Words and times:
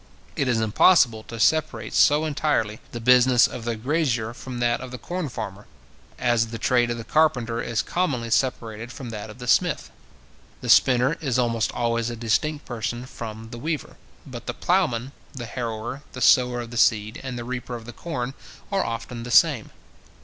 It 0.35 0.47
is 0.47 0.59
impossible 0.59 1.21
to 1.25 1.39
separate 1.39 1.93
so 1.93 2.25
entirely 2.25 2.79
the 2.91 2.99
business 2.99 3.45
of 3.45 3.65
the 3.65 3.75
grazier 3.75 4.33
from 4.33 4.57
that 4.59 4.81
of 4.81 4.89
the 4.89 4.97
corn 4.97 5.29
farmer, 5.29 5.67
as 6.17 6.47
the 6.47 6.57
trade 6.57 6.89
of 6.89 6.97
the 6.97 7.03
carpenter 7.03 7.61
is 7.61 7.83
commonly 7.83 8.31
separated 8.31 8.91
from 8.91 9.11
that 9.11 9.29
of 9.29 9.37
the 9.37 9.45
smith. 9.45 9.91
The 10.61 10.69
spinner 10.69 11.17
is 11.21 11.37
almost 11.37 11.71
always 11.73 12.09
a 12.09 12.15
distinct 12.15 12.65
person 12.65 13.05
from 13.05 13.51
the 13.51 13.59
weaver; 13.59 13.97
but 14.25 14.47
the 14.47 14.55
ploughman, 14.55 15.11
the 15.35 15.45
harrower, 15.45 16.01
the 16.13 16.19
sower 16.21 16.61
of 16.61 16.71
the 16.71 16.77
seed, 16.77 17.19
and 17.23 17.37
the 17.37 17.43
reaper 17.45 17.75
of 17.75 17.85
the 17.85 17.93
corn, 17.93 18.33
are 18.71 18.83
often 18.83 19.21
the 19.21 19.29
same. 19.29 19.69